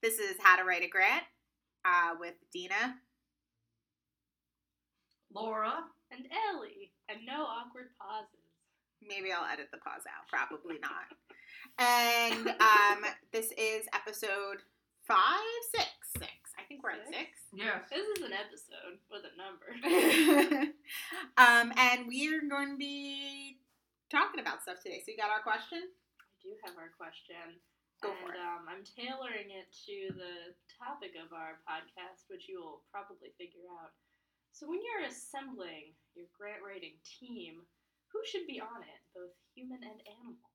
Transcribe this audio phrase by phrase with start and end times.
[0.00, 1.24] This is How to Write a Grant
[1.84, 2.94] uh, with Dina.
[5.34, 5.74] Laura.
[6.12, 6.92] And Ellie.
[7.08, 8.46] And no awkward pauses.
[9.02, 10.30] Maybe I'll edit the pause out.
[10.30, 11.10] Probably not.
[11.82, 14.62] And um, this is episode
[15.02, 16.30] five, six, six.
[16.54, 17.34] I think we're at six.
[17.52, 17.82] Yes.
[17.90, 19.66] This is an episode with a number.
[21.38, 23.58] um, and we're going to be
[24.12, 25.02] talking about stuff today.
[25.04, 25.90] So you got our question?
[26.22, 27.58] I do have our question.
[28.02, 28.38] Go and.
[28.38, 33.66] Um, I'm tailoring it to the topic of our podcast, which you will probably figure
[33.82, 33.94] out.
[34.52, 37.66] So, when you're assembling your grant writing team,
[38.12, 40.48] who should be on it, both human and animal?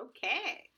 [0.00, 0.68] Okay.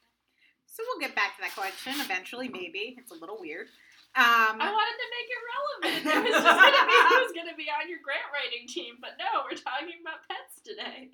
[0.71, 2.95] So we'll get back to that question eventually, maybe.
[2.95, 3.67] It's a little weird.
[4.15, 6.03] Um, I wanted to make it relevant.
[6.11, 8.99] It was just going to be who's going to be on your grant writing team,
[9.03, 11.11] but no, we're talking about pets today.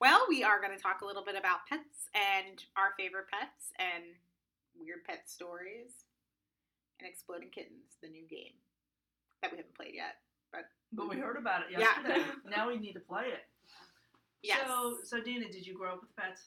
[0.00, 3.72] Well, we are going to talk a little bit about pets and our favorite pets
[3.78, 4.04] and
[4.78, 6.04] weird pet stories
[7.00, 8.56] and Exploding Kittens, the new game
[9.42, 10.20] that we haven't played yet.
[10.52, 11.80] But but we heard about it Yeah.
[11.80, 12.24] yesterday.
[12.48, 13.44] now we need to play it.
[14.42, 14.60] Yes.
[14.66, 16.42] So, so Dina, did you grow up with pets?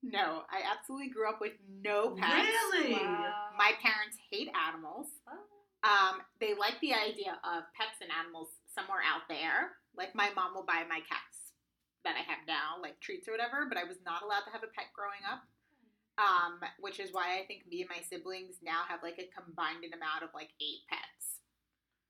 [0.00, 2.46] no, I absolutely grew up with no pets.
[2.72, 2.92] Really?
[2.94, 3.50] Wow.
[3.58, 5.08] My parents hate animals.
[5.26, 5.34] Oh.
[5.82, 9.74] Um, they like the idea of pets and animals somewhere out there.
[9.96, 11.27] Like my mom will buy my cats
[12.04, 14.62] that I have now, like treats or whatever, but I was not allowed to have
[14.62, 15.42] a pet growing up.
[16.18, 19.86] Um, which is why I think me and my siblings now have like a combined
[19.86, 21.38] amount of like eight pets.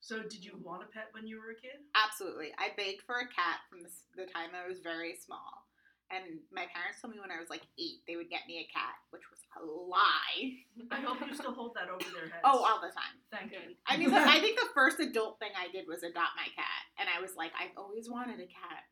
[0.01, 1.85] So, did you want a pet when you were a kid?
[1.93, 2.57] Absolutely.
[2.57, 5.69] I begged for a cat from the, the time I was very small.
[6.09, 8.67] And my parents told me when I was like eight they would get me a
[8.73, 10.57] cat, which was a lie.
[10.89, 12.41] I hope you still hold that over their heads.
[12.49, 13.21] Oh, all the time.
[13.29, 13.77] thank you.
[13.85, 17.13] I mean, I think the first adult thing I did was adopt my cat, and
[17.13, 18.89] I was like, I've always wanted a cat.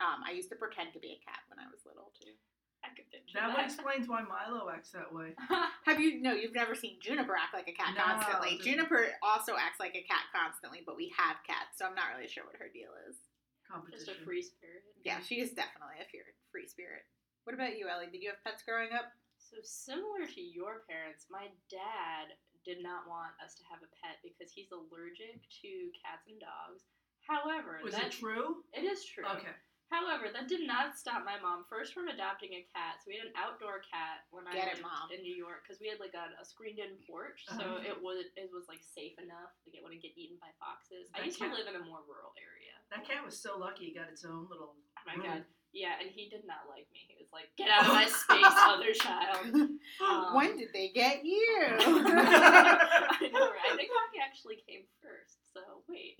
[0.00, 2.32] Um, I used to pretend to be a cat when I was little too.
[2.80, 3.68] I could picture That that.
[3.68, 5.36] explains why Milo acts that way.
[5.84, 6.24] Have you?
[6.24, 8.56] No, you've never seen Juniper act like a cat No, constantly.
[8.56, 12.16] just- Juniper also acts like a cat constantly, but we have cats, so I'm not
[12.16, 13.20] really sure what her deal is.
[13.20, 14.16] Just Competition.
[14.16, 14.82] a free spirit.
[15.04, 17.04] Yeah, she is definitely a fear, free spirit.
[17.44, 18.08] What about you, Ellie?
[18.10, 19.12] Did you have pets growing up?
[19.38, 22.32] So similar to your parents, my dad
[22.64, 26.82] did not want us to have a pet because he's allergic to cats and dogs.
[27.28, 28.64] However, Was that it true?
[28.72, 29.24] it is true.
[29.38, 29.52] Okay.
[29.90, 33.02] However, that did not stop my mom first from adopting a cat.
[33.02, 35.10] So we had an outdoor cat when I Get it, Mom.
[35.10, 37.82] in New York because we had like a, a screened-in porch, so Uh-huh.
[37.90, 39.50] it was it was like safe enough.
[39.66, 41.10] Like it wouldn't get eaten by foxes.
[41.10, 42.78] I That used to live in a more rural area.
[42.94, 44.78] That cat was so lucky it got its own little.
[44.78, 45.26] Oh my room.
[45.26, 45.42] god.
[45.74, 47.06] Yeah, and he did not like me.
[47.10, 49.54] He was like, "Get out of my space, other child."
[50.02, 51.46] Um, when did they get you?
[51.78, 53.74] I know, right?
[53.74, 55.38] I think Rocky actually came first.
[55.54, 56.14] So wait.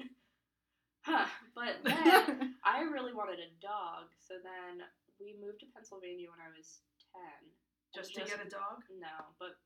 [1.03, 1.27] Huh.
[1.57, 4.81] But then I really wanted a dog, so then
[5.21, 6.81] we moved to Pennsylvania when I was
[7.13, 7.53] ten.
[7.93, 8.81] Just to get a dog?
[8.89, 9.61] No, but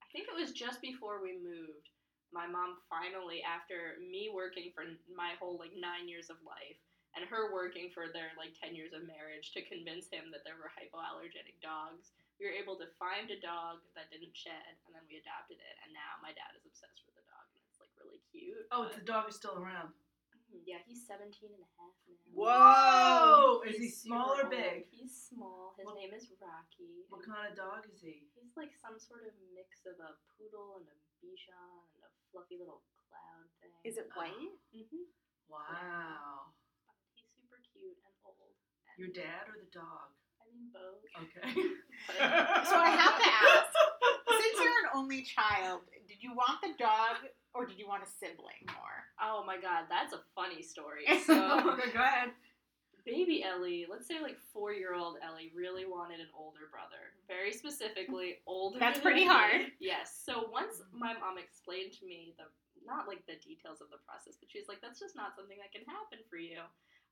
[0.00, 1.92] I think it was just before we moved.
[2.32, 6.80] My mom finally, after me working for my whole like nine years of life,
[7.12, 10.56] and her working for their like ten years of marriage to convince him that there
[10.56, 15.04] were hypoallergenic dogs, we were able to find a dog that didn't shed, and then
[15.04, 15.76] we adopted it.
[15.84, 18.64] And now my dad is obsessed with the dog, and it's like really cute.
[18.72, 19.92] Oh, but- the dog is still around.
[20.66, 22.16] Yeah, he's 17 and a half now.
[22.36, 23.62] Whoa!
[23.68, 24.84] Is he He's small super or big?
[24.84, 24.92] old.
[24.92, 25.74] He's small.
[25.76, 27.04] His What- name is Rocky.
[27.08, 28.28] What and kind of dog is he?
[28.36, 32.58] He's like some sort of mix of a poodle and a Bichon and a fluffy
[32.60, 33.72] little cloud thing.
[33.84, 34.32] Is it white?
[34.74, 35.06] hmm
[35.48, 36.52] Wow.
[37.14, 38.56] He's super cute and old.
[38.88, 40.12] And Your dad or the dog?
[40.40, 41.00] I mean both.
[41.28, 41.44] Okay.
[42.68, 43.70] So I have to ask,
[44.40, 48.06] since you're an only child, did you want the dog or did you want a
[48.08, 48.98] sibling more?
[49.20, 51.04] Oh my god, that's a funny story.
[51.26, 51.34] So
[51.76, 52.30] okay, go ahead.
[53.04, 57.12] baby Ellie, let's say like four year old Ellie, really wanted an older brother.
[57.28, 58.78] Very specifically, older.
[58.78, 59.30] That's pretty me.
[59.30, 59.72] hard.
[59.80, 60.20] Yes.
[60.24, 62.44] So once my mom explained to me the
[62.84, 65.70] not like the details of the process, but she's like, that's just not something that
[65.70, 66.58] can happen for you.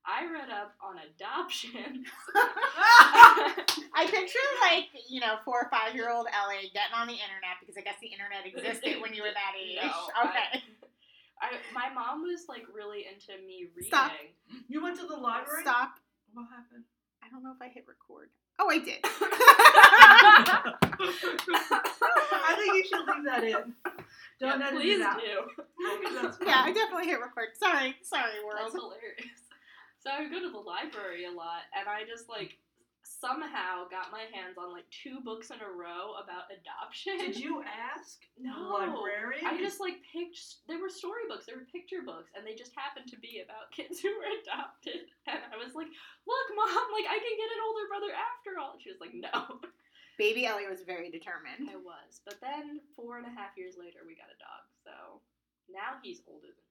[0.05, 2.05] I read up on adoption.
[3.93, 7.61] I picture like, you know, four or five year old Ellie getting on the internet
[7.61, 9.77] because I guess the internet existed when you were that age.
[9.77, 10.63] No, okay.
[11.41, 13.89] I, my mom was like really into me reading.
[13.89, 14.11] Stop.
[14.67, 15.61] You went to the library?
[15.61, 15.97] Stop.
[16.33, 16.85] What happened?
[17.23, 18.29] I don't know if I hit record.
[18.59, 18.99] Oh, I did.
[22.41, 23.73] I think you should leave that in.
[24.39, 26.45] Don't yeah, please do.
[26.45, 27.49] Yeah, I definitely hit record.
[27.57, 27.95] Sorry.
[28.01, 28.59] Sorry, world.
[28.61, 28.93] That's world.
[28.93, 29.41] hilarious.
[30.01, 32.57] So I would go to the library a lot, and I just like
[33.05, 37.17] somehow got my hands on like two books in a row about adoption.
[37.21, 38.49] Did you ask No.
[38.49, 39.45] the librarian?
[39.45, 40.65] I just like picked.
[40.65, 41.45] They were storybooks.
[41.45, 45.05] They were picture books, and they just happened to be about kids who were adopted.
[45.29, 45.89] And I was like,
[46.25, 49.13] "Look, mom, like I can get an older brother after all." And she was like,
[49.13, 49.61] "No."
[50.17, 51.65] Baby Ellie was very determined.
[51.69, 52.21] I was.
[52.25, 54.63] But then four and a half years later, we got a dog.
[54.85, 54.93] So
[55.69, 56.70] now he's older than me.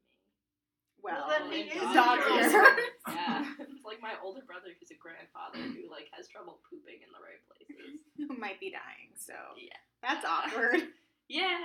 [1.02, 2.52] Well, Well, then he in is dog yours.
[3.08, 7.10] Yeah, it's like my older brother who's a grandfather who like has trouble pooping in
[7.10, 8.00] the right places.
[8.16, 9.10] who might be dying.
[9.16, 9.80] So Yeah.
[10.02, 10.80] that's awkward.
[11.28, 11.58] Yeah,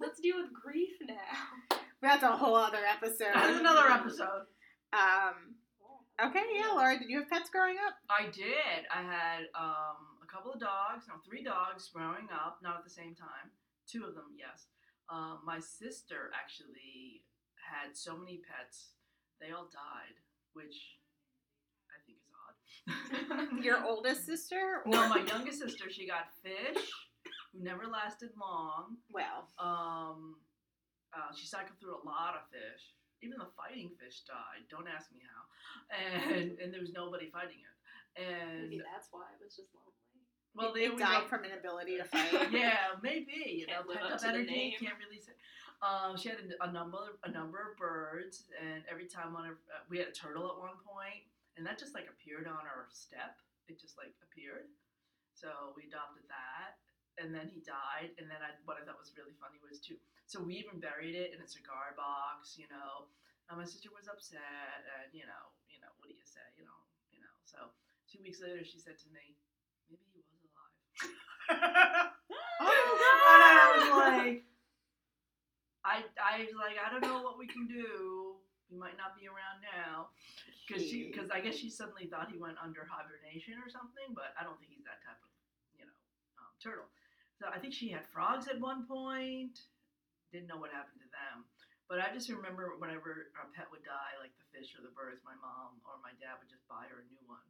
[0.00, 1.76] let's deal with grief now.
[2.00, 3.34] That's a whole other episode.
[3.34, 4.46] That is another episode.
[4.92, 5.56] Um.
[6.20, 7.94] Okay, yeah, Laura, did you have pets growing up?
[8.12, 8.84] I did.
[8.92, 12.90] I had um, a couple of dogs, no, three dogs growing up, not at the
[12.92, 13.48] same time.
[13.88, 14.66] Two of them, yes.
[15.08, 17.24] Um, my sister actually
[17.62, 18.94] had so many pets,
[19.40, 20.16] they all died,
[20.52, 20.98] which
[21.90, 22.56] I think is odd.
[23.64, 24.82] Your oldest sister?
[24.84, 24.90] Or...
[24.90, 26.90] no, my youngest sister, she got fish,
[27.52, 28.96] who never lasted long.
[29.12, 30.36] Well, Um,
[31.12, 32.94] uh, she cycled through a lot of fish.
[33.22, 34.64] Even the fighting fish died.
[34.70, 35.42] Don't ask me how.
[35.92, 37.76] And and there was nobody fighting it.
[38.16, 39.90] And Maybe that's why it was just lonely.
[40.54, 42.50] Well, they died from inability to fight.
[42.52, 43.62] yeah, maybe.
[43.62, 44.72] You know, Can't live pent up up to the energy name.
[44.80, 45.36] can't release it.
[45.80, 49.56] Um, she had a, a number a number of birds, and every time one of
[49.72, 51.24] uh, we had a turtle at one point,
[51.56, 53.38] and that just like appeared on our step.
[53.70, 54.68] It just like appeared.
[55.32, 56.76] So we adopted that,
[57.16, 58.12] and then he died.
[58.20, 59.96] And then I, what I thought was really funny was too.
[60.28, 62.60] So we even buried it in a cigar box.
[62.60, 63.08] You know,
[63.48, 66.44] and my sister was upset, and you know, you know, what do you say?
[66.60, 66.76] You know,
[67.08, 67.34] you know.
[67.48, 67.72] So
[68.10, 69.49] two weeks later, she said to me, "Maybe he was
[71.50, 72.10] alive."
[72.60, 73.40] Oh god!
[73.40, 74.44] I was like,
[75.84, 78.36] I I was like, I don't know what we can do.
[78.68, 80.14] He might not be around now,
[80.62, 84.14] because she because I guess she suddenly thought he went under hibernation or something.
[84.14, 85.30] But I don't think he's that type of
[85.74, 85.96] you know
[86.38, 86.86] um, turtle.
[87.40, 89.58] So I think she had frogs at one point.
[90.30, 91.48] Didn't know what happened to them.
[91.90, 95.18] But I just remember whenever a pet would die, like the fish or the birds,
[95.26, 97.42] my mom or my dad would just buy her a new one.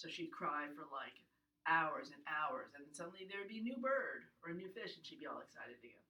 [0.00, 1.12] So she'd cry for like
[1.66, 4.68] hours and hours, and then suddenly there would be a new bird or a new
[4.72, 6.00] fish, and she'd be all excited again.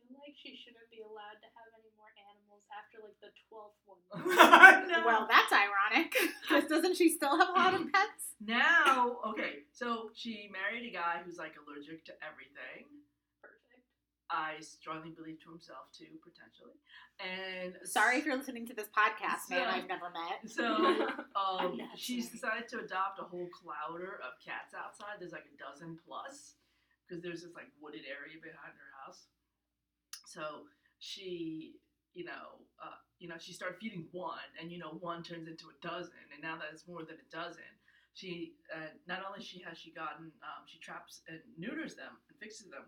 [0.00, 3.28] I feel like she shouldn't be allowed to have any more animals after like the
[3.48, 4.00] twelfth one.
[4.88, 5.04] No.
[5.04, 6.16] Well, that's ironic.
[6.40, 8.32] Because doesn't she still have a lot of pets?
[8.40, 12.86] now, okay, so she married a guy who's like allergic to everything.
[14.30, 16.76] I strongly believe to himself too, potentially.
[17.18, 19.66] And Sorry if you're listening to this podcast, man.
[19.66, 20.44] I've never met.
[20.44, 20.64] So
[21.36, 25.16] um, she's decided to adopt a whole clouder of cats outside.
[25.18, 26.54] There's like a dozen plus
[27.06, 29.24] because there's this like wooded area behind her house.
[30.26, 31.80] So she,
[32.12, 35.66] you know, uh, you know, she started feeding one, and you know, one turns into
[35.72, 37.66] a dozen, and now that it's more than a dozen.
[38.14, 42.38] She uh, not only she has she gotten um, she traps and neuters them and
[42.38, 42.82] fixes them.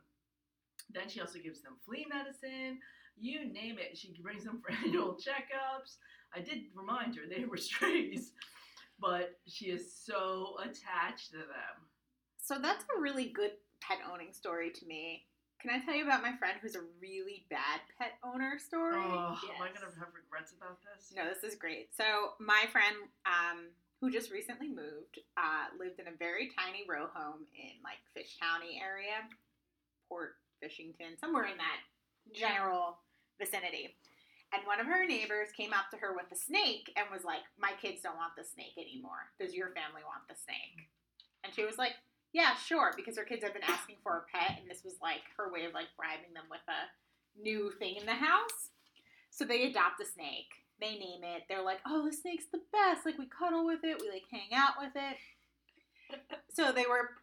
[0.94, 2.78] Then she also gives them flea medicine.
[3.18, 3.96] You name it.
[3.96, 5.96] She brings them for annual checkups.
[6.34, 8.32] I did remind her they were strays,
[9.00, 11.76] but she is so attached to them.
[12.38, 15.26] So that's a really good pet owning story to me.
[15.60, 19.02] Can I tell you about my friend who's a really bad pet owner story?
[19.04, 19.76] Oh, am I Yes.
[19.80, 21.12] gonna have regrets about this?
[21.14, 21.94] No, this is great.
[21.94, 22.96] So my friend,
[23.26, 23.68] um,
[24.00, 28.64] who just recently moved, uh, lived in a very tiny row home in like Fishtown
[28.80, 29.28] area,
[30.08, 31.80] Port Fishington, somewhere in that
[32.32, 32.98] general
[33.38, 33.96] vicinity.
[34.52, 37.42] And one of her neighbors came up to her with a snake and was like,
[37.58, 39.30] "My kids don't want the snake anymore.
[39.38, 40.90] Does your family want the snake?"
[41.44, 41.96] And she was like,
[42.32, 45.22] "Yeah, sure," because her kids have been asking for a pet, and this was like
[45.36, 46.90] her way of like bribing them with a
[47.40, 48.70] new thing in the house.
[49.30, 50.66] So they adopt a snake.
[50.80, 51.44] They name it.
[51.48, 53.06] They're like, "Oh, the snake's the best.
[53.06, 54.00] Like we cuddle with it.
[54.00, 55.16] We like hang out with it."
[56.50, 57.19] so they were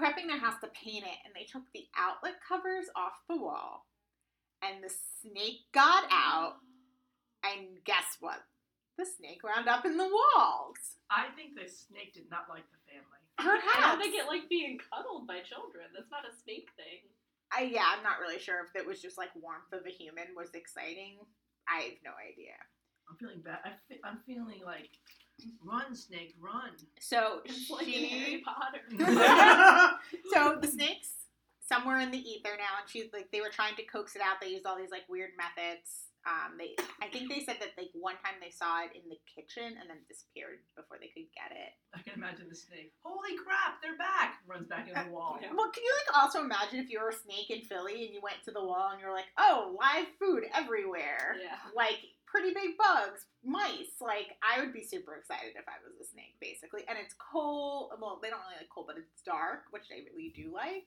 [0.00, 3.86] prepping their house to paint it, and they took the outlet covers off the wall,
[4.62, 4.90] and the
[5.20, 6.56] snake got out.
[7.44, 8.40] And guess what?
[8.98, 10.76] The snake wound up in the walls.
[11.08, 13.20] I think the snake did not like the family.
[13.40, 13.80] I Perhaps.
[13.80, 15.88] don't think it like being cuddled by children.
[15.96, 17.08] That's not a snake thing.
[17.48, 20.36] I, yeah, I'm not really sure if it was just like warmth of a human
[20.36, 21.16] was exciting.
[21.66, 22.54] I have no idea.
[23.08, 23.64] I'm feeling bad.
[23.64, 24.92] I fe- I'm feeling like,
[25.64, 26.70] run, snake, run.
[26.98, 28.82] So It's like she, Harry Potter.
[30.32, 31.08] so the snakes
[31.66, 34.40] somewhere in the ether now, and she's like, they were trying to coax it out.
[34.40, 36.06] They used all these like weird methods.
[36.28, 39.16] Um, they, I think they said that like one time they saw it in the
[39.24, 41.72] kitchen and then disappeared before they could get it.
[41.96, 42.92] I can imagine the snake.
[43.00, 44.44] Holy crap, they're back!
[44.46, 45.38] Runs back in the wall.
[45.40, 45.48] Yeah.
[45.56, 48.20] Well, can you like also imagine if you were a snake in Philly and you
[48.20, 51.56] went to the wall and you're like, oh, live food everywhere, Yeah.
[51.72, 53.98] like pretty big bugs, mice.
[53.98, 56.86] Like I would be super excited if I was a snake, basically.
[56.86, 57.90] And it's cold.
[57.98, 60.86] Well, they don't really like cold, but it's dark, which they really do like.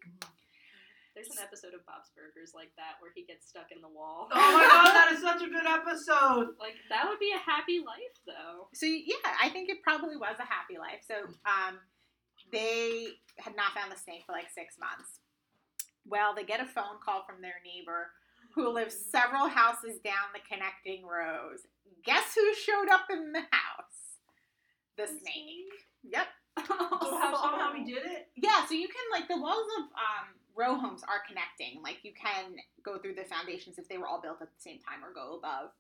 [1.14, 4.34] There's an episode of Bob's Burgers like that where he gets stuck in the wall.
[4.34, 6.58] Oh my god, that is such a good episode.
[6.58, 8.72] Like that would be a happy life though.
[8.74, 11.06] So yeah, I think it probably was a happy life.
[11.06, 11.78] So um,
[12.52, 15.22] they had not found the snake for like six months.
[16.06, 18.10] Well, they get a phone call from their neighbor
[18.56, 21.66] who lives several houses down the connecting rows.
[22.06, 24.20] Guess who showed up in the house?
[24.98, 25.74] The snake.
[26.04, 26.28] Yep.
[26.68, 28.28] So how he did it?
[28.36, 31.82] Yeah, so you can like the walls of um, row homes are connecting.
[31.82, 34.80] Like you can go through the foundations if they were all built at the same
[34.80, 35.72] time or go above.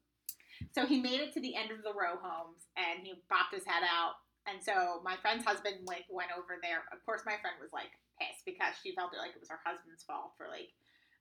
[0.74, 3.66] So he made it to the end of the row homes and he popped his
[3.66, 4.18] head out.
[4.50, 6.90] And so my friend's husband like went over there.
[6.92, 9.62] Of course, my friend was like pissed because she felt it like it was her
[9.64, 10.74] husband's fault for like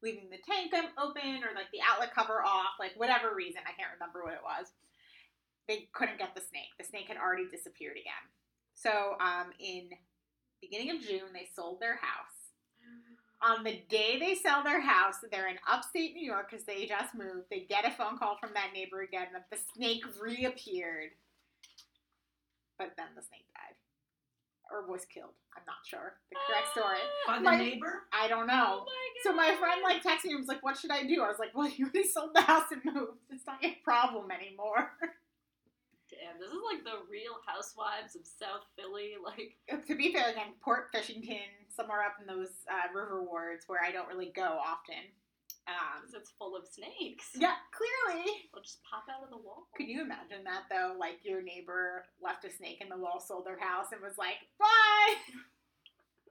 [0.02, 3.62] leaving the tank open or like the outlet cover off, like whatever reason.
[3.64, 4.72] I can't remember what it was.
[5.68, 6.74] They couldn't get the snake.
[6.78, 8.24] The snake had already disappeared again.
[8.74, 9.90] So um, in
[10.60, 12.38] beginning of June, they sold their house.
[13.42, 17.14] On the day they sell their house, they're in upstate New York because they just
[17.14, 17.46] moved.
[17.50, 21.10] They get a phone call from that neighbor again that the snake reappeared.
[22.78, 23.51] But then the snake.
[24.72, 25.36] Or was killed.
[25.54, 26.14] I'm not sure.
[26.30, 26.96] The correct story.
[27.26, 28.04] By the My- neighbor?
[28.12, 28.86] I don't Oh know.
[28.88, 29.22] my god.
[29.22, 31.22] So my friend like texted me and was like, What should I do?
[31.22, 33.18] I was like, Well, you already sold the house and moved.
[33.30, 34.90] It's not your problem anymore.
[36.10, 39.14] Damn, this is like the real housewives of South Philly.
[39.24, 43.80] Like, to be fair, again, Port Fishington, somewhere up in those uh, river wards where
[43.82, 45.08] I don't really go often.
[45.70, 47.30] Um, it's full of snakes.
[47.38, 48.50] yeah, clearly.
[48.50, 49.70] They'll just pop out of the wall.
[49.78, 50.98] Could you imagine that though?
[50.98, 54.42] Like your neighbor left a snake in the wall, sold their house, and was like,
[54.58, 55.14] "Bye."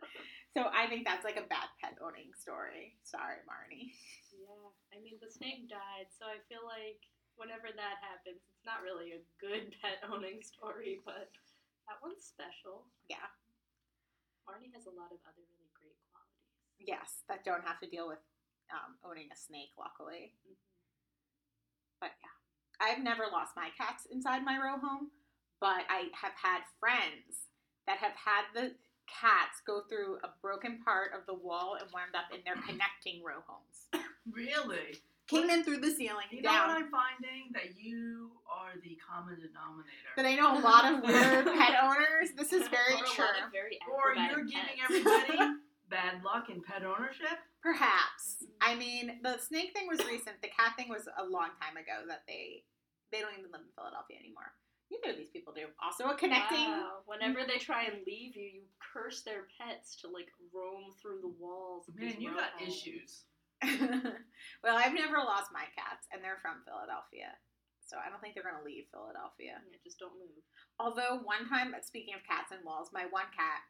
[0.55, 2.99] so I think that's like a bad pet owning story.
[3.07, 3.95] Sorry, Marnie.
[4.35, 6.99] Yeah, I mean the snake died, so I feel like
[7.39, 11.31] whenever that happens, it's not really a good pet owning story, but
[11.87, 12.85] that one's special.
[13.07, 13.31] Yeah.
[14.43, 16.83] Marnie has a lot of other really great qualities.
[16.83, 18.19] Yes, that don't have to deal with
[18.73, 19.71] um, owning a snake.
[19.77, 20.33] Luckily,
[21.99, 22.35] but yeah,
[22.85, 25.11] I've never lost my cats inside my row home,
[25.59, 27.47] but I have had friends
[27.87, 28.73] that have had the
[29.07, 33.23] cats go through a broken part of the wall and wound up in their connecting
[33.23, 34.05] row homes.
[34.31, 35.01] Really?
[35.27, 36.77] Came in through the ceiling You know what.
[36.77, 37.51] I'm finding?
[37.53, 40.11] That you are the common denominator.
[40.15, 42.31] But I know a lot of weird pet owners.
[42.35, 43.23] This is very Or true.
[43.25, 45.07] lot very or you're giving pets.
[45.37, 45.55] everybody
[45.91, 47.37] bad luck in pet ownership?
[47.61, 48.47] Perhaps.
[48.63, 50.41] I mean, the snake thing was recent.
[50.41, 52.63] The cat thing was a long time ago that they
[53.11, 54.55] they don't even live in Philadelphia anymore.
[54.87, 55.67] Neither of these people do.
[55.83, 56.67] Also a connecting.
[56.67, 57.03] Wow.
[57.05, 61.35] Whenever they try and leave you, you curse their pets to like roam through the
[61.39, 61.87] walls.
[61.87, 62.71] Of Man, you got homes.
[62.71, 63.11] issues.
[64.65, 67.35] well, I've never lost my cats, and they're from Philadelphia.
[67.85, 69.59] So I don't think they're gonna leave Philadelphia.
[69.59, 70.43] Yeah, just don't move.
[70.79, 73.63] Although one time, speaking of cats and walls, my one cat,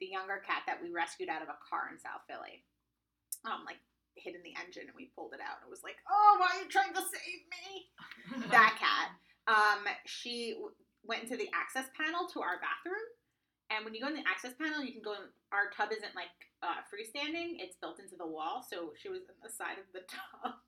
[0.00, 2.64] the younger cat that we rescued out of a car in South Philly,
[3.44, 3.78] um, like
[4.14, 5.64] hid in the engine and we pulled it out.
[5.64, 7.66] It was like, oh, why are you trying to save me?
[8.54, 9.08] That cat.
[9.48, 13.02] Um, she w- went into the access panel to our bathroom,
[13.70, 15.18] and when you go in the access panel, you can go.
[15.18, 16.30] in Our tub isn't like
[16.62, 18.62] uh, freestanding; it's built into the wall.
[18.62, 20.60] So she was in the side of the tub,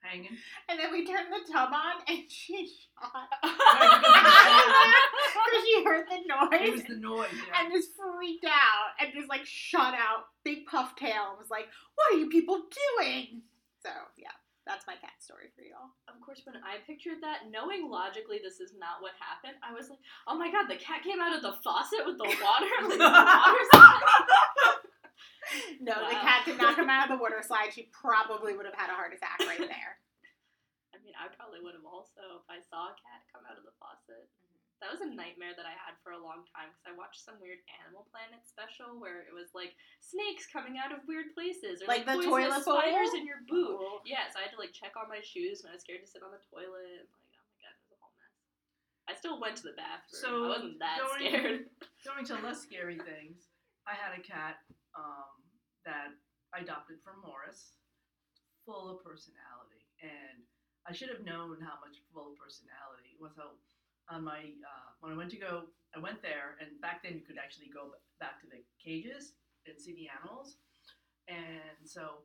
[0.00, 0.36] Hanging.
[0.68, 3.28] and then we turned the tub on, and she shot.
[5.38, 7.28] Because she heard the noise was the noise.
[7.32, 7.62] Yeah.
[7.64, 11.66] and just freaked out and just like shot out, big puff tail, and was like,
[11.94, 12.62] "What are you people
[12.98, 13.42] doing?"
[13.82, 14.34] So yeah,
[14.66, 15.92] that's my cat story for y'all.
[16.08, 19.88] Of course, when I pictured that, knowing logically this is not what happened, I was
[19.88, 22.72] like, oh my god, the cat came out of the faucet with the water.
[22.84, 23.64] Like, the water
[25.80, 27.72] No, the cat did not come out of the water slide.
[27.72, 29.92] She probably would have had a heart attack right there.
[30.92, 33.64] I mean, I probably would have also if I saw a cat come out of
[33.64, 34.28] the faucet.
[34.28, 34.56] Mm-hmm.
[34.78, 37.34] That was a nightmare that I had for a long time because I watched some
[37.42, 41.90] weird Animal Planet special where it was like snakes coming out of weird places or
[41.90, 42.78] Like like, the poisonous toilet bowl?
[42.78, 43.74] spiders in your boot.
[43.74, 43.98] Ooh.
[44.06, 46.10] Yeah, so I had to like check on my shoes when I was scared to
[46.10, 47.02] sit on the toilet.
[47.02, 48.34] And, like, oh my god, it was a whole mess.
[49.10, 50.20] I still went to the bathroom.
[50.22, 51.60] So, I wasn't that going- scared.
[52.06, 53.50] Going to less scary things,
[53.82, 54.62] I had a cat
[54.98, 55.38] um,
[55.86, 56.10] that
[56.50, 57.78] I adopted from Morris,
[58.66, 60.42] full of personality, and
[60.84, 63.38] I should have known how much full of personality was.
[63.38, 63.56] So
[64.10, 67.24] on my uh, when I went to go, I went there, and back then you
[67.24, 70.58] could actually go back to the cages and see the animals,
[71.28, 72.24] and so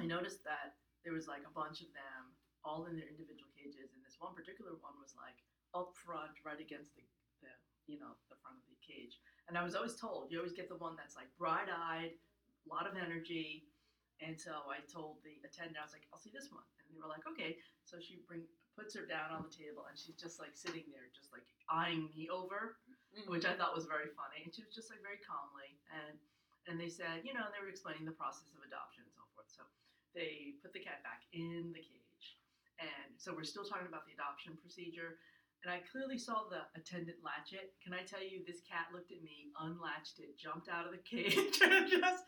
[0.00, 2.32] I noticed that there was like a bunch of them
[2.62, 5.42] all in their individual cages, and this one particular one was like
[5.74, 7.02] up front, right against the,
[7.42, 7.52] the
[7.90, 9.18] you know the front of the cage.
[9.52, 12.88] And I was always told you always get the one that's like bright-eyed, a lot
[12.88, 13.68] of energy.
[14.24, 16.64] And so I told the attendant, I was like, I'll see this one.
[16.88, 17.60] And they were like, okay.
[17.84, 21.12] So she bring puts her down on the table, and she's just like sitting there,
[21.12, 22.80] just like eyeing me over,
[23.12, 23.28] mm-hmm.
[23.28, 24.40] which I thought was very funny.
[24.40, 26.16] And she was just like very calmly, and
[26.64, 29.28] and they said, you know, and they were explaining the process of adoption and so
[29.36, 29.52] forth.
[29.52, 29.68] So
[30.16, 32.40] they put the cat back in the cage,
[32.80, 35.20] and so we're still talking about the adoption procedure.
[35.62, 37.74] And I clearly saw the attendant latch it.
[37.78, 41.02] Can I tell you, this cat looked at me, unlatched it, jumped out of the
[41.06, 42.26] cage, and just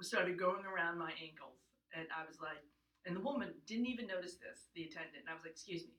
[0.00, 1.58] started going around my ankles.
[1.94, 2.62] And I was like,
[3.02, 5.26] and the woman didn't even notice this, the attendant.
[5.26, 5.98] And I was like, excuse me,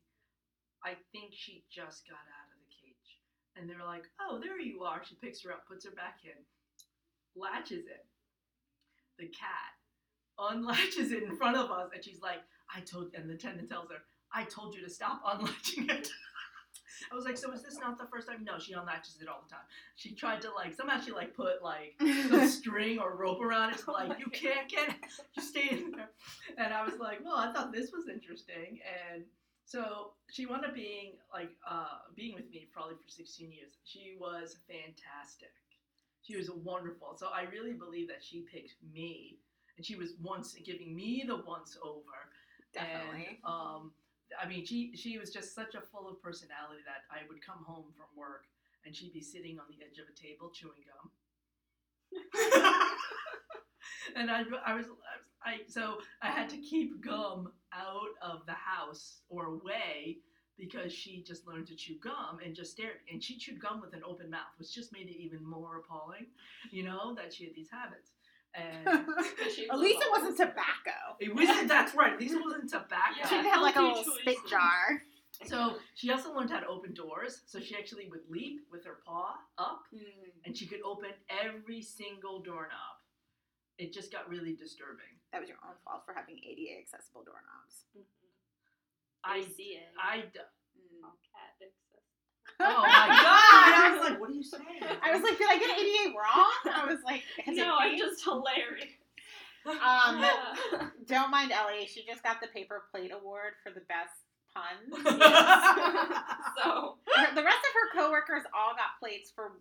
[0.84, 3.10] I think she just got out of the cage.
[3.60, 5.04] And they were like, oh, there you are.
[5.04, 6.40] She picks her up, puts her back in,
[7.36, 8.08] latches it.
[9.20, 9.76] The cat
[10.40, 12.42] unlatches it in front of us, and she's like,
[12.74, 14.00] I told, and the attendant tells her,
[14.34, 16.10] I told you to stop unlatching it.
[17.12, 18.44] I was like, so is this not the first time?
[18.44, 19.66] No, she unlatches it all the time.
[19.96, 21.96] She tried to like somehow she like put like
[22.30, 23.78] some string or rope around it.
[23.80, 24.96] to, Oh like you can't get it.
[25.36, 26.10] You stay in there.
[26.58, 28.80] And I was like, well, I thought this was interesting.
[29.14, 29.24] And
[29.66, 33.74] so she wound up being like uh, being with me probably for 16 years.
[33.84, 35.52] She was fantastic.
[36.22, 37.16] She was wonderful.
[37.18, 39.40] So I really believe that she picked me,
[39.78, 42.32] and she was once giving me the once over.
[42.74, 43.28] Definitely.
[43.28, 43.92] And, um,
[44.42, 47.64] I mean, she she was just such a full of personality that I would come
[47.66, 48.46] home from work
[48.86, 51.12] and she'd be sitting on the edge of a table chewing gum.
[54.16, 54.86] and I, I was
[55.44, 60.18] I so I had to keep gum out of the house or away
[60.58, 63.94] because she just learned to chew gum and just stared and she chewed gum with
[63.94, 66.28] an open mouth, which just made it even more appalling,
[66.72, 68.12] you know, that she had these habits.
[68.56, 68.88] And
[69.72, 71.18] At least it wasn't tobacco.
[71.20, 73.16] it wasn't that's right, these wasn't tobacco.
[73.20, 73.28] Yeah.
[73.30, 75.02] She didn't like a healthy little spit jar.
[75.46, 77.42] So she also learned how to open doors.
[77.48, 80.30] So she actually would leap with her paw up Mm.
[80.46, 83.02] and she could open every single doorknob.
[83.80, 85.10] It just got really disturbing.
[85.32, 87.86] That was your own fault for having ADA accessible doorknobs.
[87.98, 88.06] Mhm.
[89.24, 89.82] I, ACA.
[90.00, 90.40] I, d-
[90.78, 91.10] Mm.
[92.60, 93.10] Oh, cat access.
[93.10, 93.74] my god!
[93.74, 94.84] I was like, what are you saying?
[95.02, 96.54] I was like, did I get ADA wrong?
[96.76, 98.94] I was like, has no, it I'm just hilarious.
[99.66, 100.24] Um,
[101.08, 101.88] don't mind Ellie.
[101.88, 104.12] She just got the paper plate award for the best
[104.52, 104.92] puns.
[106.60, 106.98] so
[107.36, 109.54] the rest of her coworkers all got plates for,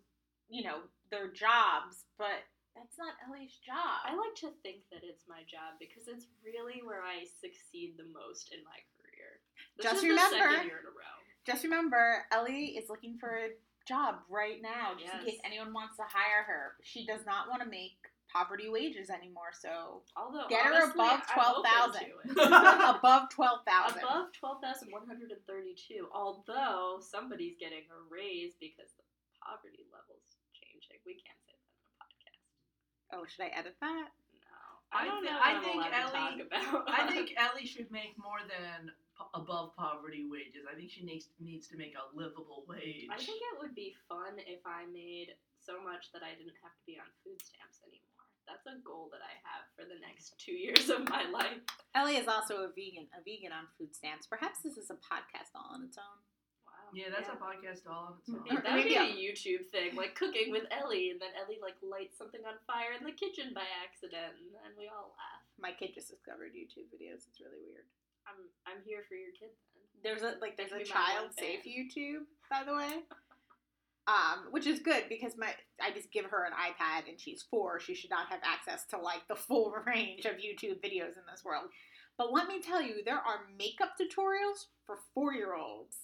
[0.50, 2.42] you know, their jobs, but
[2.74, 4.02] that's not Ellie's job.
[4.04, 8.08] I like to think that it's my job because it's really where I succeed the
[8.10, 9.38] most in my career.
[9.76, 10.66] This Just is remember-
[11.46, 11.90] the second year in a row.
[11.92, 13.48] Just remember, Ellie is looking for a
[13.86, 16.72] job right now, just in case anyone wants to hire her.
[16.82, 17.98] She does not want to make
[18.32, 22.02] poverty wages anymore, so Although Get her above 12,000.
[22.96, 24.00] above twelve thousand.
[24.02, 26.08] above twelve thousand one hundred and thirty-two.
[26.14, 29.04] Although somebody's getting a raise because the
[29.42, 30.24] poverty level's
[30.56, 30.96] changing.
[31.04, 32.40] We can't say that in a podcast.
[33.12, 34.08] Oh, should I edit that?
[34.08, 34.56] No,
[34.94, 35.36] I I don't know.
[35.36, 36.48] I think Ellie-
[36.88, 40.64] I think Ellie should make more than po- above poverty wages.
[40.70, 43.08] I think she needs needs to make a livable wage.
[43.10, 46.74] I think it would be fun if I made so much that I didn't have
[46.74, 48.08] to be on food stamps anymore.
[48.50, 51.62] That's a goal that I have for the next two years of my life.
[51.94, 54.26] Ellie is also a vegan, a vegan on food stamps.
[54.26, 56.18] Perhaps this is a podcast all on its own.
[56.66, 56.90] Wow.
[56.90, 58.42] yeah, that's a podcast all on its own.
[58.66, 61.78] That would be a- a YouTube thing, like cooking with Ellie, and then Ellie like
[61.86, 65.46] lights something on fire in the kitchen by accident, and then we all laugh.
[65.62, 67.22] My kid just discovered YouTube videos.
[67.30, 67.86] It's really weird.
[68.26, 69.84] I'm I'm here for your kid then.
[70.02, 71.64] There's a like there's a child safe.
[71.64, 73.02] YouTube, by the way.
[74.08, 77.78] Um, which is good because my I just give her an iPad and she's four.
[77.78, 81.44] She should not have access to like the full range of YouTube videos in this
[81.44, 81.70] world.
[82.18, 85.96] But let me tell you, there are makeup tutorials for four year olds.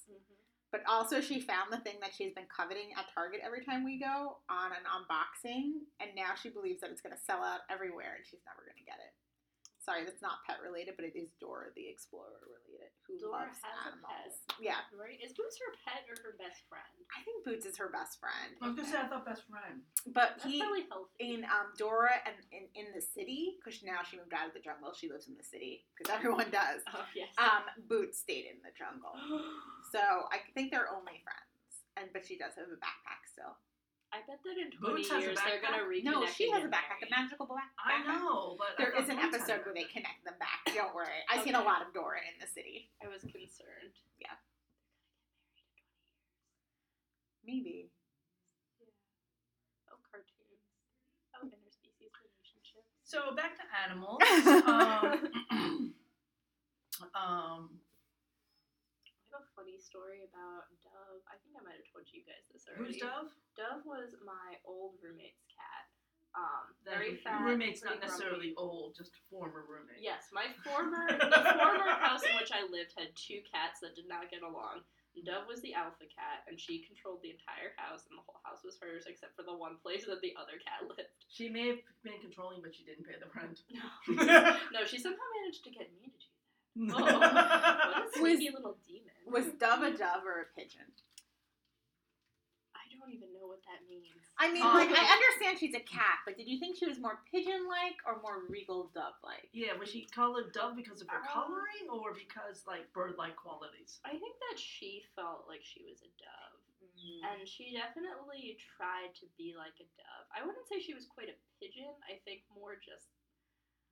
[0.70, 3.98] But also, she found the thing that she's been coveting at Target every time we
[3.98, 8.20] go on an unboxing, and now she believes that it's going to sell out everywhere,
[8.20, 9.16] and she's never going to get it.
[9.78, 13.62] Sorry, that's not pet related, but it is Dora the Explorer related, who Dora loves
[13.64, 14.36] has a animals.
[14.60, 15.16] Yeah, Right?
[15.22, 16.92] Is Boots her pet or her best friend?
[17.14, 18.52] I think Boots is her best friend.
[18.60, 19.80] I was gonna say I thought best friend.
[20.12, 21.16] But That's he probably healthy.
[21.40, 24.60] in um Dora and in, in the city because now she moved out of the
[24.60, 24.92] jungle.
[24.92, 26.84] She lives in the city because everyone does.
[26.92, 27.32] oh yes.
[27.40, 29.14] Um, Boots stayed in the jungle,
[29.94, 31.48] so I think they're only friends.
[31.96, 33.56] And but she does have a backpack still.
[34.12, 36.00] I bet that in 20 Boots years they're gonna backpack?
[36.00, 36.04] reconnect.
[36.04, 37.68] No, she has a backpack, a magical black.
[37.76, 40.64] I know, but There is an episode where they connect them back.
[40.74, 41.20] Don't worry.
[41.28, 42.88] I've seen a lot of Dora in the city.
[43.04, 43.92] I was concerned.
[44.18, 44.32] Yeah.
[47.44, 47.90] Maybe.
[49.92, 50.64] Oh, cartoons.
[51.36, 52.88] Oh, interspecies relationships.
[53.04, 54.20] So back to animals.
[54.68, 55.28] um,
[57.14, 57.87] um, I have a
[59.58, 61.18] funny story about Dove.
[61.26, 62.94] I think I might have told you guys this already.
[62.94, 63.34] who's Dove?
[63.58, 65.90] Dove was my old roommate's cat.
[66.38, 67.42] Um, very fat.
[67.42, 68.62] roommate's not necessarily grumpy.
[68.62, 69.98] old, just former roommate.
[69.98, 74.06] Yes, my former the former house in which I lived had two cats that did
[74.06, 74.86] not get along.
[75.26, 78.62] Dove was the alpha cat, and she controlled the entire house, and the whole house
[78.62, 81.10] was hers except for the one place that the other cat lived.
[81.26, 83.58] She may have been controlling, but she didn't pay the rent.
[83.74, 84.22] No,
[84.70, 87.02] no she somehow managed to get me to do that.
[87.02, 89.17] Oh, what a sneaky little demon.
[89.30, 90.88] Was Dove a dove or a pigeon?
[92.74, 94.24] I don't even know what that means.
[94.38, 94.74] I mean, Oh.
[94.74, 98.22] like I understand she's a cat, but did you think she was more pigeon-like or
[98.22, 99.50] more regal dove-like?
[99.52, 104.00] Yeah, was she colored dove because of her Um, coloring or because like bird-like qualities?
[104.04, 106.56] I think that she felt like she was a dove.
[107.30, 110.26] And she definitely tried to be like a dove.
[110.34, 111.94] I wouldn't say she was quite a pigeon.
[112.10, 113.06] I think more just.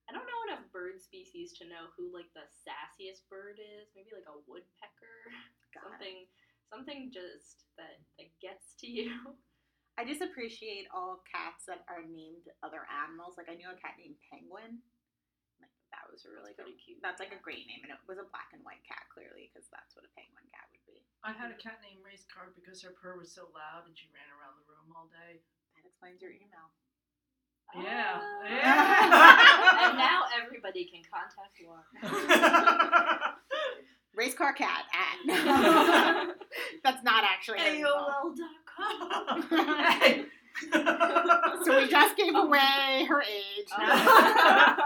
[0.07, 3.91] I don't know enough bird species to know who like the sassiest bird is.
[3.99, 5.19] Maybe like a woodpecker.
[5.75, 5.83] Got it.
[5.99, 6.19] something,
[6.71, 9.35] something just that that gets to you.
[9.99, 13.41] I just appreciate all cats that are named other animals.
[13.41, 14.79] Like I knew a cat named Penguin.
[15.57, 16.77] Like that was a really That's good.
[16.77, 17.01] pretty cute.
[17.01, 19.67] That's like a great name, and it was a black and white cat, clearly, because
[19.73, 21.01] that's what a penguin cat would be.
[21.25, 24.13] I had a cat named Race Car because her purr was so loud and she
[24.13, 25.41] ran around the room all day.
[25.75, 26.71] That explains your email.
[27.75, 28.45] Yeah, Ah.
[28.49, 29.89] yeah.
[29.89, 31.85] and now everybody can contact Laura.
[34.15, 35.19] Race car cat at.
[36.85, 37.59] that's not actually.
[37.59, 39.43] AOL.com.
[40.01, 40.25] hey.
[41.65, 43.69] So we just gave away her age.
[43.77, 44.77] Oh.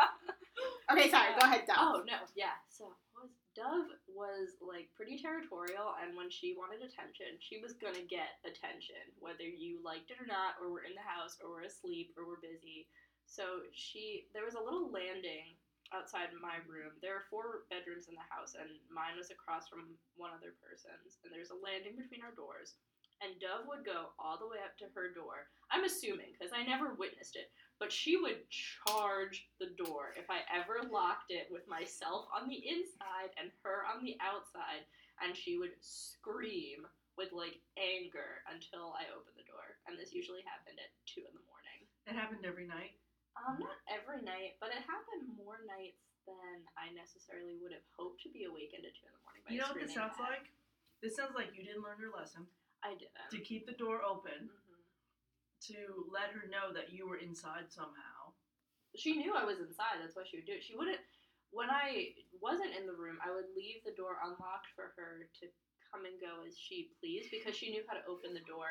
[0.90, 1.28] okay, sorry.
[1.38, 1.76] Go ahead, Dove.
[1.78, 2.46] Oh no, yeah.
[2.68, 2.96] So was
[3.60, 9.04] Dove was like pretty territorial, and when she wanted attention, she was gonna get attention,
[9.20, 12.24] whether you liked it or not, or were in the house, or were asleep, or
[12.24, 12.88] were busy.
[13.28, 15.60] So she, there was a little landing
[15.92, 16.96] outside my room.
[17.04, 21.20] There are four bedrooms in the house, and mine was across from one other person's.
[21.22, 22.80] And there's a landing between our doors.
[23.20, 25.52] And Dove would go all the way up to her door.
[25.68, 30.44] I'm assuming because I never witnessed it, but she would charge the door if I
[30.52, 34.84] ever locked it with myself on the inside and her on the outside,
[35.24, 36.84] and she would scream
[37.16, 39.80] with like anger until I opened the door.
[39.88, 41.80] And this usually happened at two in the morning.
[42.04, 43.00] It happened every night.
[43.40, 48.20] Um, not every night, but it happened more nights than I necessarily would have hoped
[48.28, 49.40] to be awakened at two in the morning.
[49.48, 50.28] By You know what this sounds at.
[50.28, 50.46] like?
[51.00, 52.44] This sounds like you didn't learn your lesson
[52.84, 53.32] I didn't.
[53.32, 54.69] to keep the door open Mhm.
[55.68, 58.32] To let her know that you were inside somehow.
[58.96, 60.00] She knew I was inside.
[60.00, 60.64] That's why she would do it.
[60.64, 60.98] She wouldn't.
[61.50, 65.44] When I wasn't in the room, I would leave the door unlocked for her to
[65.90, 68.70] come and go as she pleased because she knew how to open the door.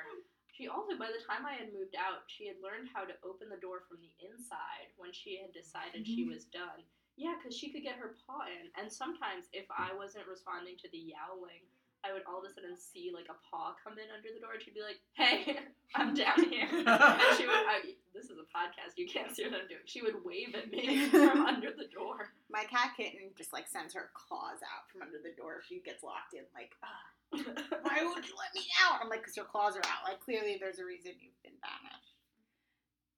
[0.52, 3.48] She also, by the time I had moved out, she had learned how to open
[3.48, 6.30] the door from the inside when she had decided she Mhm.
[6.36, 6.84] was done.
[7.16, 8.72] Yeah, because she could get her paw in.
[8.76, 11.68] And sometimes, if I wasn't responding to the yowling,
[12.04, 14.56] I would all of a sudden see like a paw come in under the door,
[14.56, 15.60] and she'd be like, "Hey,
[15.96, 17.64] I'm down here." and she would.
[17.68, 18.96] I, this is a podcast.
[18.96, 19.84] You can't see what I'm doing.
[19.86, 22.32] She would wave at me from under the door.
[22.48, 25.84] My cat kitten just like sends her claws out from under the door if she
[25.84, 26.48] gets locked in.
[26.56, 29.00] Like, "Ugh, why won't you let me out?
[29.02, 30.08] I'm like, because your claws are out.
[30.08, 32.18] Like, clearly there's a reason you've been banished.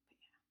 [0.04, 0.44] That's cute.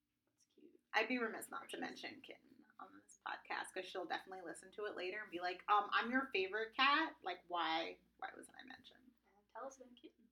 [0.96, 2.50] I'd be remiss not to mention kitten
[2.82, 6.10] on this podcast because she'll definitely listen to it later and be like, um, I'm
[6.10, 7.14] your favorite cat.
[7.22, 7.94] Like, why?
[8.22, 9.02] Why wasn't I mentioned?
[9.50, 10.22] Tell us about kitten.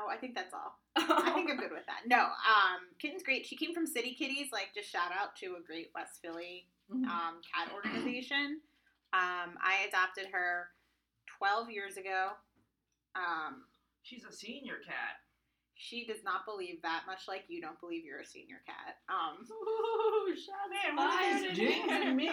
[0.00, 0.80] Oh, I think that's all.
[0.96, 2.08] I think I'm good with that.
[2.08, 3.44] No, um, kitten's great.
[3.44, 4.48] She came from City Kitties.
[4.50, 8.60] Like, just shout out to a great West Philly um, cat organization.
[9.12, 10.68] Um, I adopted her
[11.38, 12.30] 12 years ago.
[13.14, 13.64] Um,
[14.02, 15.20] She's a senior cat.
[15.74, 18.96] she does not believe that, much like you don't believe you're a senior cat.
[19.10, 22.30] Um, Ooh, shots Man, what are fired these dings in me?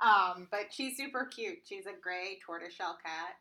[0.00, 1.58] Um, but she's super cute.
[1.64, 3.36] She's a gray tortoiseshell cat,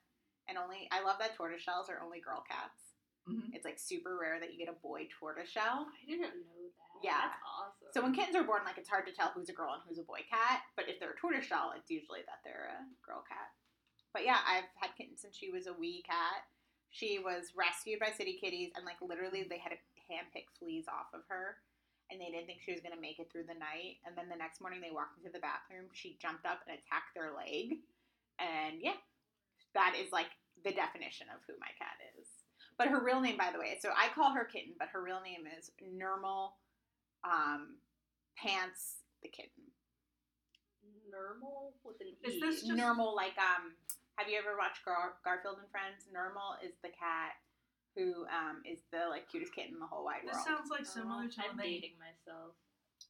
[0.47, 2.93] and only I love that tortoiseshells are only girl cats.
[3.27, 3.53] Mhm.
[3.55, 5.87] It's like super rare that you get a boy tortoiseshell.
[5.87, 7.03] I didn't know that.
[7.03, 7.21] Yeah.
[7.21, 7.87] That's awesome.
[7.93, 9.99] So when kittens are born, like it's hard to tell who's a girl and who's
[9.99, 10.63] a boy cat.
[10.75, 13.51] But if they're a tortoiseshell, it's usually that they're a girl cat.
[14.11, 16.43] But yeah, I've had kittens since she was a wee cat.
[16.91, 19.79] She was rescued by City Kitties, and like literally, they had to
[20.11, 21.57] handpick fleas off of her,
[22.13, 23.97] and they didn't think she was gonna make it through the night.
[24.05, 25.89] And then the next morning, they walked into the bathroom.
[25.93, 27.81] She jumped up and attacked their leg,
[28.39, 29.01] and yeah,
[29.73, 30.29] that is like
[30.63, 32.27] the definition of who my cat is.
[32.77, 35.21] But her real name, by the way, so I call her Kitten, but her real
[35.21, 36.53] name is Nermal
[37.25, 37.77] um,
[38.37, 39.65] Pants the Kitten.
[41.09, 42.39] Nermal with an Is E.
[42.39, 43.73] this just- Nermal, like um,
[44.17, 46.05] have you ever watched Gar- Garfield and Friends?
[46.13, 47.37] Nermal is the cat
[47.95, 50.37] who um is the like cutest kitten in the whole wide This world.
[50.37, 51.63] This sounds like similar to I'm they.
[51.79, 52.55] dating myself.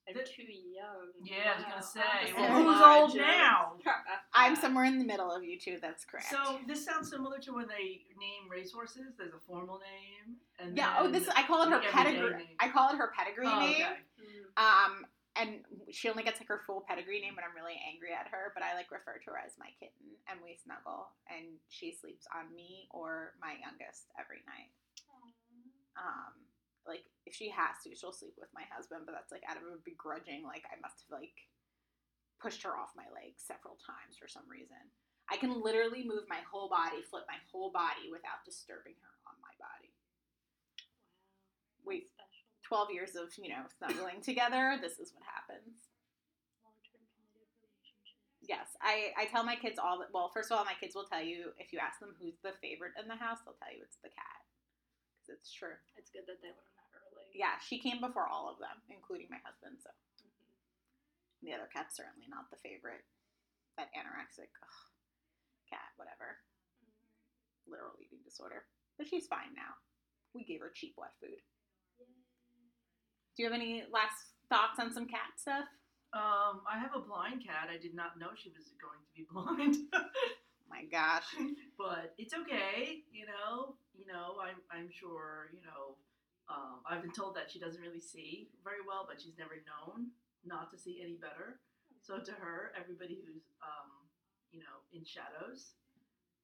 [0.08, 1.12] I'm The- too young.
[1.24, 2.34] Yeah, I was gonna say.
[2.34, 2.36] Opposite.
[2.36, 3.74] Well, who's old now?
[4.34, 5.78] I'm somewhere in the middle of you two.
[5.82, 6.30] That's correct.
[6.30, 9.14] So this sounds similar to when they name racehorses.
[9.18, 10.96] There's a formal name, and yeah.
[11.00, 12.32] Oh, this I call it her pedigree.
[12.38, 12.48] name.
[12.60, 13.76] I call it her pedigree Oh, name.
[13.76, 13.86] okay.
[14.58, 14.62] Mm.
[14.62, 18.30] Um, and she only gets like her full pedigree name when I'm really angry at
[18.30, 18.54] her.
[18.54, 22.30] But I like refer to her as my kitten, and we snuggle, and she sleeps
[22.30, 24.70] on me or my youngest every night.
[25.98, 26.34] Um,
[26.86, 29.66] like if she has to, she'll sleep with my husband, but that's like out of
[29.66, 30.46] a begrudging.
[30.46, 31.34] Like I must have like
[32.42, 34.80] pushed her off my leg several times for some reason.
[35.32, 39.40] I can literally move my whole body, flip my whole body without disturbing her on
[39.42, 39.96] my body.
[41.82, 41.90] Wow.
[41.90, 42.13] Wait.
[42.64, 45.92] 12 years of, you know, snuggling together, this is what happens.
[46.64, 48.18] Long-term committed relationship.
[48.48, 50.12] Yes, I, I tell my kids all that.
[50.16, 52.56] Well, first of all, my kids will tell you if you ask them who's the
[52.64, 54.40] favorite in the house, they'll tell you it's the cat.
[55.20, 55.76] Because it's true.
[55.96, 57.28] It's good that they learn that early.
[57.36, 59.80] Yeah, she came before all of them, including my husband.
[59.84, 60.32] So Mhm.
[61.44, 63.04] the other cat's certainly not the favorite.
[63.78, 64.80] That anorexic ugh,
[65.68, 66.40] cat, whatever,
[67.66, 68.68] literal eating disorder.
[68.98, 69.74] But she's fine now.
[70.34, 71.42] We gave her cheap wet food.
[73.36, 75.66] Do you have any last thoughts on some cat stuff?
[76.14, 77.74] Um, I have a blind cat.
[77.74, 79.90] I did not know she was going to be blind.
[80.70, 81.26] My gosh.
[81.78, 83.74] but it's okay, you know.
[83.98, 85.98] You know, I'm I'm sure, you know,
[86.50, 90.14] um, I've been told that she doesn't really see very well, but she's never known
[90.46, 91.62] not to see any better.
[92.02, 93.90] So to her, everybody who's um,
[94.52, 95.74] you know, in shadows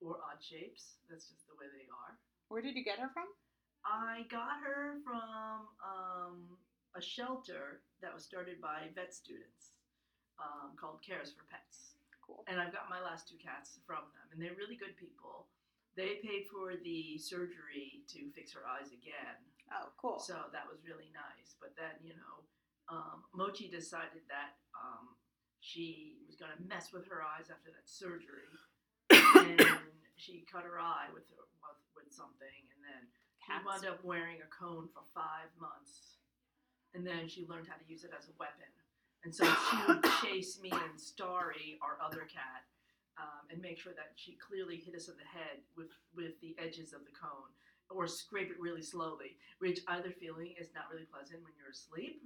[0.02, 2.18] or odd shapes, that's just the way they are.
[2.48, 3.30] Where did you get her from?
[3.84, 6.58] I got her from um,
[6.96, 9.76] a shelter that was started by vet students
[10.40, 11.94] um, called Cares for Pets.
[12.24, 12.42] Cool.
[12.48, 15.46] And I've got my last two cats from them, and they're really good people.
[15.98, 19.38] They paid for the surgery to fix her eyes again,
[19.70, 20.18] Oh, cool.
[20.18, 21.54] so that was really nice.
[21.62, 22.34] But then, you know,
[22.90, 25.14] um, Mochi decided that um,
[25.60, 28.50] she was going to mess with her eyes after that surgery,
[29.10, 29.58] and
[30.16, 31.50] she cut her eye with with,
[31.94, 33.02] with something, and then
[33.42, 36.19] she wound up wearing a cone for five months,
[36.94, 38.68] and then she learned how to use it as a weapon.
[39.24, 42.64] And so she would chase me and Starry, our other cat,
[43.18, 46.56] um, and make sure that she clearly hit us in the head with with the
[46.58, 47.52] edges of the cone,
[47.90, 52.22] or scrape it really slowly, which either feeling is not really pleasant when you're asleep,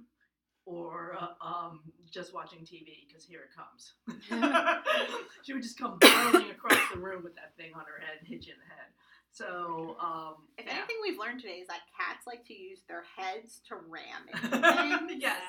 [0.65, 3.93] or uh, um, just watching TV because here it comes.
[5.43, 8.27] she would just come barreling across the room with that thing on her head and
[8.27, 8.89] hit you in the head.
[9.35, 10.79] So, um, If yeah.
[10.79, 14.47] anything we've learned today is that cats like to use their heads to ram into
[14.47, 15.19] things.
[15.19, 15.43] yes.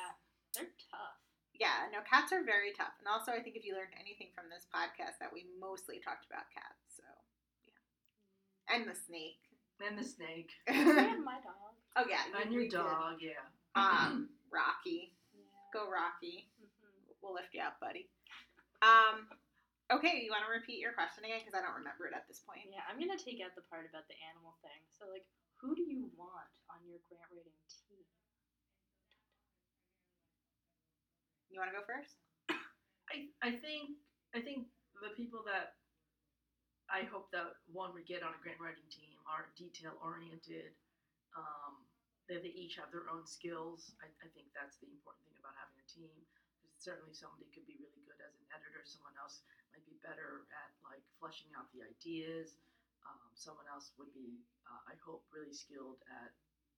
[0.59, 1.14] They're tough.
[1.55, 2.92] Yeah, no, cats are very tough.
[2.99, 6.27] And also, I think if you learned anything from this podcast, that we mostly talked
[6.27, 6.99] about cats.
[6.99, 7.07] So,
[7.70, 8.75] yeah.
[8.75, 9.38] And the snake.
[9.79, 10.51] And the snake.
[10.66, 11.79] And my dog.
[11.94, 12.27] oh, yeah.
[12.42, 12.83] And we your did.
[12.83, 13.46] dog, yeah.
[13.79, 15.14] Um, Rocky.
[15.33, 15.46] Yeah.
[15.72, 16.51] Go, Rocky.
[16.59, 17.14] Mhm.
[17.22, 18.11] We'll lift you up, buddy.
[18.83, 19.31] Um,
[19.92, 21.42] okay, you want to repeat your question again?
[21.42, 22.66] Because I don't remember it at this point.
[22.70, 24.83] Yeah, I'm gonna take out the part about the animal thing.
[24.94, 25.27] So, like,
[25.62, 28.03] who do you want on your grant writing team?
[31.51, 32.18] You want to go first?
[33.12, 33.96] I, I think
[34.35, 34.68] I think
[35.01, 35.79] the people that
[36.90, 40.75] I hope that one would get on a grant writing team are detail oriented.
[41.37, 41.85] Um,
[42.29, 43.94] that they each have their own skills.
[44.03, 46.11] I, I think that's the important thing about having a team.
[46.77, 48.85] Certainly somebody could be really good as an editor.
[48.87, 49.43] Someone else
[49.75, 52.57] might be better at like fleshing out the ideas.
[53.03, 56.35] Um, someone else would be, uh, I hope, really skilled at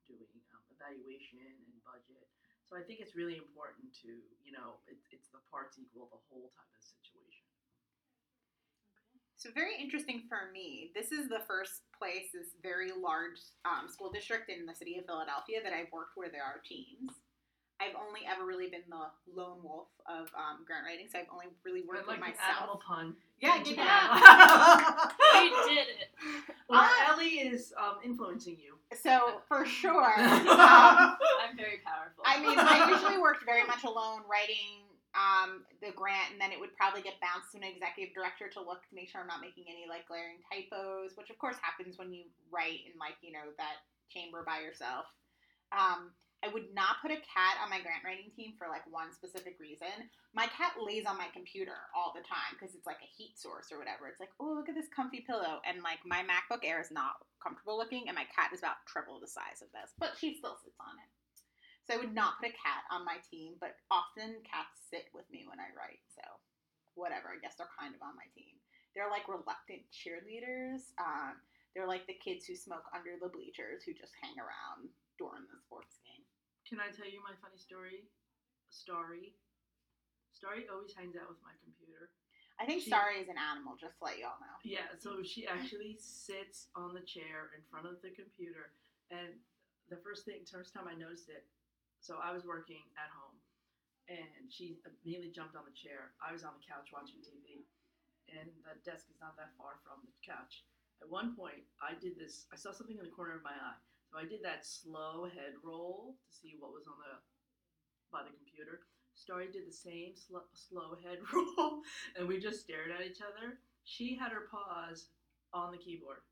[0.08, 2.24] doing um, evaluation and budget.
[2.68, 4.12] So I think it's really important to,
[4.44, 7.48] you know, it, it's the parts equal the whole type of situation.
[9.40, 10.90] So very interesting for me.
[10.98, 15.06] This is the first place, this very large um, school district in the city of
[15.06, 17.14] Philadelphia that I've worked where there are teams.
[17.80, 21.46] I've only ever really been the lone wolf of um, grant writing, so I've only
[21.64, 22.58] really worked with like the myself.
[22.58, 23.14] animal pun.
[23.40, 23.78] Yeah, good you.
[25.38, 26.10] We did it.
[26.68, 27.14] Or Ah.
[27.14, 28.76] Ellie is um, influencing you.
[28.92, 32.20] So for sure, um, I'm very powerful.
[32.26, 34.84] I mean, I usually worked very much alone, writing
[35.16, 38.60] um, the grant, and then it would probably get bounced to an executive director to
[38.60, 41.96] look to make sure I'm not making any like glaring typos, which of course happens
[41.96, 43.80] when you write in like you know that
[44.12, 45.06] chamber by yourself.
[45.72, 46.12] Um,
[46.44, 49.59] I would not put a cat on my grant writing team for like one specific
[49.59, 49.90] reason.
[50.31, 53.74] My cat lays on my computer all the time because it's like a heat source
[53.74, 54.07] or whatever.
[54.07, 55.59] It's like, oh, look at this comfy pillow.
[55.66, 59.18] And like my MacBook Air is not comfortable looking, and my cat is about triple
[59.18, 61.11] the size of this, but she still sits on it.
[61.88, 65.27] So I would not put a cat on my team, but often cats sit with
[65.33, 66.05] me when I write.
[66.12, 66.22] So
[66.94, 68.61] whatever, I guess they're kind of on my team.
[68.94, 70.94] They're like reluctant cheerleaders.
[71.03, 71.40] Um,
[71.74, 75.59] they're like the kids who smoke under the bleachers who just hang around during the
[75.59, 76.07] sports game.
[76.68, 78.04] Can I tell you my funny story?
[78.68, 79.33] Starry.
[80.37, 82.12] Starry always hangs out with my computer.
[82.61, 84.59] I think She- Starry is an animal, just to let you all know.
[84.62, 88.74] Yeah, so she actually sits on the chair in front of the computer,
[89.11, 89.40] and
[89.88, 91.46] the first thing, first time I noticed it,
[92.00, 93.40] so I was working at home,
[94.09, 96.12] and she immediately jumped on the chair.
[96.20, 97.64] I was on the couch watching TV,
[98.28, 100.64] and the desk is not that far from the couch.
[101.00, 102.46] At one point, I did this.
[102.52, 105.60] I saw something in the corner of my eye, so I did that slow head
[105.60, 107.20] roll to see what was on the
[108.08, 108.88] by the computer.
[109.12, 111.84] Starry did the same slow, slow head roll,
[112.16, 113.60] and we just stared at each other.
[113.84, 115.12] she had her paws
[115.52, 116.24] on the keyboard,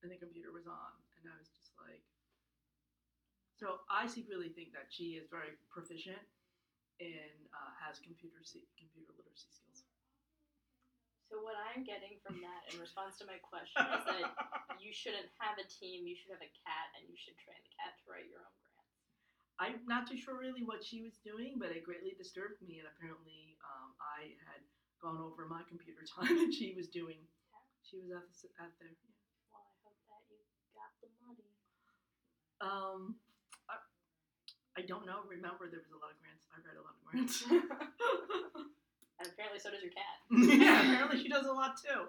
[0.00, 2.00] and the computer was on, and I was just like.
[3.56, 6.20] So I secretly think that she is very proficient
[7.00, 8.40] and uh, has computer
[8.76, 9.84] computer literacy skills.
[11.26, 14.30] So what I'm getting from that in response to my question is that
[14.82, 16.06] you shouldn't have a team.
[16.06, 18.54] You should have a cat, and you should train the cat to write your own
[18.62, 18.94] grants.
[19.58, 22.78] I'm not too sure really what she was doing, but it greatly disturbed me.
[22.78, 24.62] And apparently, um, I had
[25.02, 27.18] gone over my computer time, and she was doing.
[27.82, 28.94] She was at the, at there.
[29.50, 30.38] Well, I hope that you
[30.78, 31.50] got the money.
[32.62, 33.18] Um,
[33.66, 33.82] I,
[34.78, 35.26] I don't know.
[35.26, 36.46] Remember, there was a lot of grants.
[36.54, 37.42] I read a lot of grants.
[39.18, 40.16] And apparently, so does your cat.
[40.60, 42.08] yeah, apparently she does a lot too.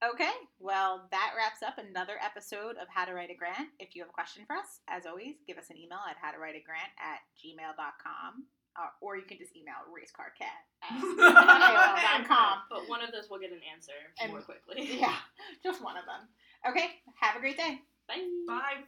[0.00, 3.68] Okay, well, that wraps up another episode of How to Write a Grant.
[3.78, 6.88] If you have a question for us, as always, give us an email at howtowriteagrant
[6.96, 8.44] at gmail.com.
[8.78, 10.56] Uh, or you can just email racecarcat
[10.88, 12.58] at AOL.com.
[12.70, 14.98] But one of those will get an answer And- more quickly.
[14.98, 15.16] Yeah,
[15.62, 16.28] just one of them.
[16.66, 16.86] Okay,
[17.20, 17.80] have a great day.
[18.08, 18.24] Bye.
[18.46, 18.80] Bye.